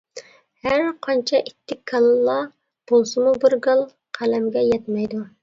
[0.67, 2.39] ھەر قانچە ئىتتىك كاللا
[2.93, 3.85] بولسىمۇ، بىر گال
[4.21, 5.25] قەلەمگە يەتمەيدۇ.